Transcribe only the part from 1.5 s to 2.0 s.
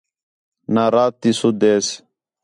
ہِس